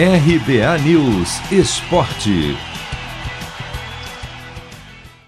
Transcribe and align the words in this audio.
RBA 0.00 0.78
News 0.84 1.40
Esporte. 1.50 2.56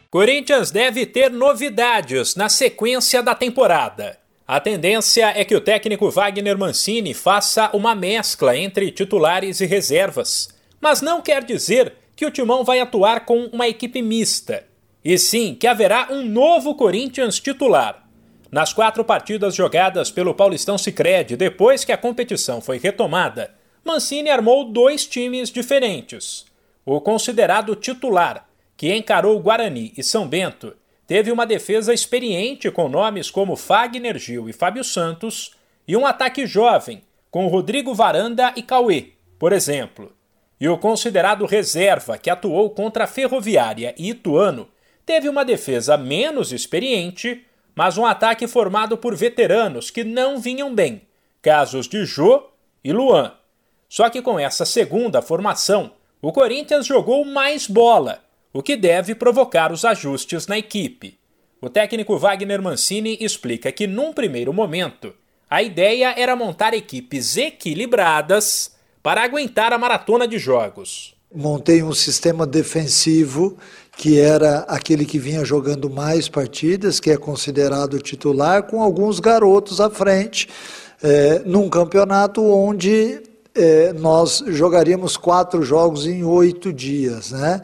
Corinthians 0.08 0.71
deve 0.71 1.07
ter 1.07 1.29
novidades 1.29 2.37
na 2.37 2.48
sequência 2.48 3.21
da 3.21 3.35
temporada. 3.35 4.17
A 4.46 4.61
tendência 4.61 5.33
é 5.37 5.45
que 5.45 5.56
o 5.56 5.61
técnico 5.61 6.09
Wagner 6.09 6.56
Mancini 6.56 7.12
faça 7.12 7.69
uma 7.72 7.96
mescla 7.96 8.56
entre 8.56 8.93
titulares 8.93 9.61
e 9.61 9.66
reservas, 9.66 10.55
mas 10.80 11.02
não 11.02 11.21
quer 11.21 11.43
dizer 11.43 11.95
que 12.14 12.25
o 12.25 12.30
Timão 12.30 12.62
vai 12.62 12.79
atuar 12.79 13.25
com 13.25 13.46
uma 13.46 13.66
equipe 13.66 14.00
mista, 14.00 14.64
e 15.05 15.18
sim 15.18 15.52
que 15.52 15.66
haverá 15.66 16.07
um 16.12 16.23
novo 16.23 16.77
Corinthians 16.77 17.41
titular. 17.41 18.09
Nas 18.52 18.73
quatro 18.73 19.05
partidas 19.05 19.57
jogadas 19.57 20.12
pelo 20.12 20.32
Paulistão 20.32 20.79
Sicredi 20.79 21.37
depois 21.37 21.84
que 21.84 21.91
a 21.91 21.98
competição 21.98 22.61
foi 22.61 22.79
retomada, 22.79 23.59
Mancini 23.85 24.31
armou 24.31 24.65
dois 24.65 25.07
times 25.07 25.51
diferentes. 25.51 26.47
O 26.84 27.01
considerado 27.01 27.75
titular, 27.75 28.48
que 28.77 28.95
encarou 28.95 29.41
Guarani 29.41 29.93
e 29.97 30.02
São 30.02 30.27
Bento, 30.27 30.75
teve 31.07 31.33
uma 31.33 31.47
defesa 31.47 31.93
experiente 31.93 32.71
com 32.71 32.88
nomes 32.88 33.30
como 33.30 33.57
Fagner 33.57 34.19
Gil 34.19 34.48
e 34.48 34.52
Fábio 34.52 34.85
Santos, 34.85 35.57
e 35.87 35.97
um 35.97 36.07
ataque 36.07 36.47
jovem, 36.47 37.02
com 37.30 37.47
Rodrigo 37.48 37.93
Varanda 37.95 38.52
e 38.55 38.62
Cauê, 38.62 39.09
por 39.38 39.52
exemplo. 39.52 40.12
E 40.60 40.69
o 40.69 40.79
considerado 40.79 41.47
reserva, 41.47 42.19
que 42.19 42.30
atuou 42.30 42.71
contra 42.71 43.07
Ferroviária 43.07 43.95
e 43.99 44.10
Ituano, 44.10 44.69
teve 45.05 45.29
uma 45.29 45.45
defesa 45.45 45.97
menos 45.97 46.52
experiente, 46.52 47.45
mas 47.74 47.99
um 47.99 48.05
ataque 48.05 48.47
formado 48.47 48.97
por 48.97 49.16
veteranos 49.16 49.91
que 49.91 50.05
não 50.05 50.38
vinham 50.38 50.74
bem, 50.74 51.02
casos 51.43 51.88
de 51.88 52.05
Jô 52.05 52.45
e 52.85 52.93
Luan. 52.93 53.40
Só 53.91 54.09
que 54.09 54.23
com 54.23 54.39
essa 54.39 54.65
segunda 54.65 55.21
formação, 55.21 55.91
o 56.23 56.30
Corinthians 56.30 56.87
jogou 56.87 57.24
mais 57.24 57.66
bola 57.66 58.21
o 58.52 58.63
que 58.63 58.77
deve 58.77 59.16
provocar 59.16 59.73
os 59.73 59.85
ajustes 59.85 60.47
na 60.47 60.57
equipe. 60.57 61.19
O 61.60 61.69
técnico 61.69 62.16
Wagner 62.16 62.63
Mancini 62.63 63.19
explica 63.21 63.73
que, 63.73 63.88
num 63.88 64.12
primeiro 64.12 64.53
momento, 64.53 65.12
a 65.50 65.60
ideia 65.60 66.15
era 66.16 66.37
montar 66.37 66.72
equipes 66.72 67.37
equilibradas 67.37 68.77
para 69.03 69.25
aguentar 69.25 69.72
a 69.72 69.78
maratona 69.78 70.28
de 70.28 70.38
jogos. 70.38 71.16
Montei 71.34 71.82
um 71.82 71.93
sistema 71.93 72.47
defensivo 72.47 73.59
que 73.97 74.21
era 74.21 74.60
aquele 74.69 75.04
que 75.04 75.19
vinha 75.19 75.44
jogando 75.44 75.91
mais 75.91 76.28
partidas, 76.28 77.00
que 77.00 77.10
é 77.10 77.16
considerado 77.16 77.99
titular, 77.99 78.62
com 78.62 78.81
alguns 78.81 79.19
garotos 79.19 79.81
à 79.81 79.91
frente, 79.91 80.49
é, 81.03 81.41
num 81.41 81.69
campeonato 81.69 82.41
onde 82.43 83.29
é, 83.54 83.93
nós 83.93 84.43
jogaríamos 84.47 85.16
quatro 85.16 85.62
jogos 85.62 86.06
em 86.06 86.25
oito 86.25 86.72
dias, 86.72 87.32
né? 87.32 87.60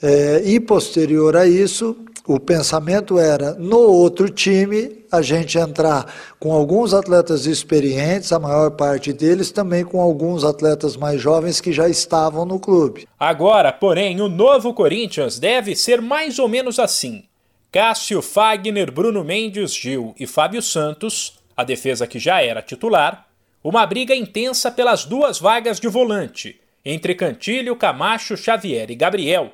É, 0.00 0.42
e 0.44 0.60
posterior 0.60 1.36
a 1.36 1.46
isso, 1.46 1.96
o 2.28 2.38
pensamento 2.38 3.18
era 3.18 3.54
no 3.54 3.78
outro 3.78 4.28
time 4.28 5.04
a 5.10 5.22
gente 5.22 5.58
entrar 5.58 6.12
com 6.38 6.52
alguns 6.52 6.92
atletas 6.92 7.46
experientes, 7.46 8.30
a 8.30 8.38
maior 8.38 8.70
parte 8.72 9.12
deles 9.12 9.50
também 9.50 9.84
com 9.84 10.00
alguns 10.00 10.44
atletas 10.44 10.96
mais 10.96 11.20
jovens 11.20 11.60
que 11.60 11.72
já 11.72 11.88
estavam 11.88 12.44
no 12.44 12.60
clube. 12.60 13.08
Agora, 13.18 13.72
porém, 13.72 14.20
o 14.20 14.28
novo 14.28 14.74
Corinthians 14.74 15.38
deve 15.38 15.74
ser 15.74 16.02
mais 16.02 16.38
ou 16.38 16.46
menos 16.46 16.78
assim: 16.78 17.24
Cássio, 17.72 18.20
Fagner, 18.20 18.92
Bruno 18.92 19.24
Mendes, 19.24 19.74
Gil 19.74 20.14
e 20.18 20.26
Fábio 20.26 20.60
Santos, 20.60 21.38
a 21.56 21.64
defesa 21.64 22.06
que 22.06 22.18
já 22.18 22.42
era 22.42 22.62
titular, 22.62 23.27
uma 23.62 23.84
briga 23.86 24.14
intensa 24.14 24.70
pelas 24.70 25.04
duas 25.04 25.38
vagas 25.38 25.80
de 25.80 25.88
volante 25.88 26.60
entre 26.84 27.14
Cantilho, 27.14 27.76
Camacho, 27.76 28.36
Xavier 28.36 28.90
e 28.90 28.94
Gabriel 28.94 29.52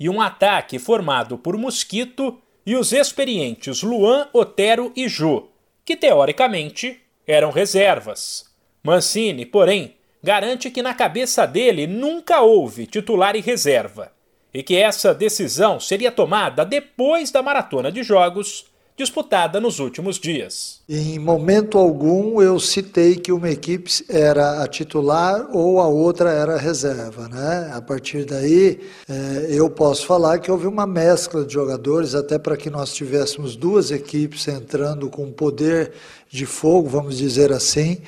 e 0.00 0.08
um 0.08 0.20
ataque 0.20 0.78
formado 0.78 1.38
por 1.38 1.56
Mosquito 1.56 2.40
e 2.66 2.74
os 2.74 2.92
experientes 2.92 3.82
Luan, 3.82 4.28
Otero 4.32 4.92
e 4.96 5.08
Jô, 5.08 5.48
que 5.84 5.96
teoricamente 5.96 7.00
eram 7.26 7.50
reservas. 7.50 8.50
Mancini, 8.82 9.46
porém, 9.46 9.94
garante 10.22 10.70
que 10.70 10.82
na 10.82 10.94
cabeça 10.94 11.46
dele 11.46 11.86
nunca 11.86 12.40
houve 12.40 12.86
titular 12.86 13.36
e 13.36 13.40
reserva, 13.40 14.12
e 14.52 14.62
que 14.62 14.76
essa 14.76 15.14
decisão 15.14 15.78
seria 15.78 16.10
tomada 16.10 16.64
depois 16.64 17.30
da 17.30 17.42
maratona 17.42 17.92
de 17.92 18.02
jogos 18.02 18.71
disputada 18.96 19.60
nos 19.60 19.78
últimos 19.78 20.18
dias. 20.18 20.80
Em 20.88 21.18
momento 21.18 21.78
algum 21.78 22.42
eu 22.42 22.60
citei 22.60 23.16
que 23.16 23.32
uma 23.32 23.50
equipe 23.50 23.90
era 24.08 24.62
a 24.62 24.68
titular 24.68 25.48
ou 25.52 25.80
a 25.80 25.86
outra 25.86 26.30
era 26.30 26.54
a 26.54 26.58
reserva, 26.58 27.28
né? 27.28 27.72
A 27.74 27.80
partir 27.80 28.24
daí 28.24 28.80
é, 29.08 29.46
eu 29.48 29.70
posso 29.70 30.06
falar 30.06 30.38
que 30.38 30.50
houve 30.50 30.66
uma 30.66 30.86
mescla 30.86 31.44
de 31.44 31.54
jogadores 31.54 32.14
até 32.14 32.38
para 32.38 32.56
que 32.56 32.68
nós 32.68 32.92
tivéssemos 32.92 33.56
duas 33.56 33.90
equipes 33.90 34.46
entrando 34.48 35.08
com 35.08 35.32
poder 35.32 35.92
de 36.28 36.46
fogo, 36.46 36.88
vamos 36.88 37.18
dizer 37.18 37.52
assim, 37.52 37.98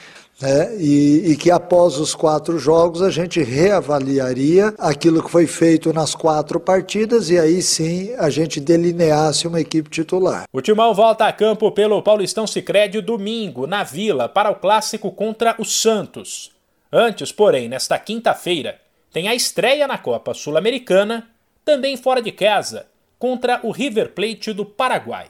né? 0.40 0.76
E, 0.78 1.32
e, 1.32 1.36
que 1.36 1.50
após 1.50 1.98
os 1.98 2.14
quatro 2.14 2.58
jogos 2.58 3.02
a 3.02 3.10
gente 3.10 3.42
reavaliaria 3.42 4.74
aquilo 4.78 5.22
que 5.22 5.30
foi 5.30 5.46
feito 5.46 5.92
nas 5.92 6.14
quatro 6.14 6.58
partidas 6.58 7.30
e 7.30 7.38
aí 7.38 7.62
sim 7.62 8.14
a 8.18 8.28
gente 8.28 8.60
delineasse 8.60 9.46
uma 9.46 9.60
equipe 9.60 9.88
titular. 9.88 10.44
O 10.52 10.60
Timão 10.60 10.92
volta 10.92 11.26
a 11.26 11.32
campo 11.32 11.70
pelo 11.70 12.02
Paulistão 12.02 12.46
Sicredi 12.46 13.00
domingo, 13.00 13.66
na 13.66 13.84
Vila, 13.84 14.28
para 14.28 14.50
o 14.50 14.56
clássico 14.56 15.10
contra 15.10 15.54
o 15.58 15.64
Santos. 15.64 16.52
Antes, 16.92 17.32
porém, 17.32 17.68
nesta 17.68 17.98
quinta-feira, 17.98 18.78
tem 19.12 19.28
a 19.28 19.34
estreia 19.34 19.86
na 19.86 19.98
Copa 19.98 20.34
Sul-Americana, 20.34 21.28
também 21.64 21.96
fora 21.96 22.20
de 22.20 22.30
casa, 22.30 22.86
contra 23.18 23.60
o 23.62 23.70
River 23.70 24.10
Plate 24.10 24.52
do 24.52 24.64
Paraguai. 24.64 25.26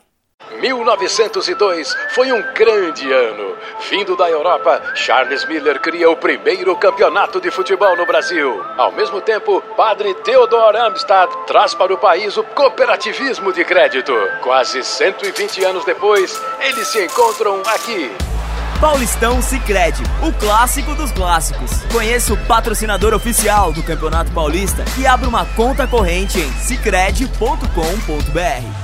1902 0.60 1.96
foi 2.14 2.32
um 2.32 2.42
grande 2.52 3.10
ano. 3.12 3.56
Vindo 3.90 4.16
da 4.16 4.30
Europa, 4.30 4.80
Charles 4.94 5.44
Miller 5.46 5.80
cria 5.80 6.10
o 6.10 6.16
primeiro 6.16 6.76
campeonato 6.76 7.40
de 7.40 7.50
futebol 7.50 7.96
no 7.96 8.06
Brasil. 8.06 8.64
Ao 8.76 8.92
mesmo 8.92 9.20
tempo, 9.20 9.62
padre 9.76 10.14
Theodor 10.14 10.76
Amstad 10.76 11.30
traz 11.46 11.74
para 11.74 11.92
o 11.92 11.98
país 11.98 12.36
o 12.36 12.44
cooperativismo 12.44 13.52
de 13.52 13.64
crédito. 13.64 14.12
Quase 14.42 14.82
120 14.82 15.64
anos 15.64 15.84
depois, 15.84 16.40
eles 16.60 16.88
se 16.88 17.04
encontram 17.04 17.60
aqui. 17.66 18.10
Paulistão 18.80 19.40
Sicredi, 19.40 20.02
o 20.22 20.32
clássico 20.32 20.94
dos 20.94 21.10
clássicos. 21.12 21.70
Conheça 21.92 22.34
o 22.34 22.46
patrocinador 22.46 23.14
oficial 23.14 23.72
do 23.72 23.82
Campeonato 23.82 24.30
Paulista 24.32 24.84
e 24.98 25.06
abra 25.06 25.28
uma 25.28 25.46
conta 25.46 25.86
corrente 25.86 26.38
em 26.38 26.52
sicredi.com.br. 26.52 28.83